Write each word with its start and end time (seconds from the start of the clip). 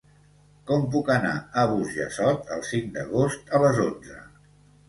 Com 0.71 0.85
puc 0.95 1.11
anar 1.15 1.33
a 1.63 1.67
Burjassot 1.73 2.51
el 2.57 2.65
cinc 2.71 2.91
d'agost 2.97 3.55
a 3.59 3.63
les 3.67 3.83
onze? 3.89 4.19